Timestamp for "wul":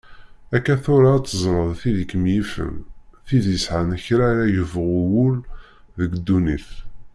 5.11-5.35